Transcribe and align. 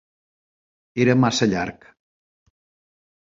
Era 1.03 1.15
massa 1.25 1.49
llarg. 1.51 1.85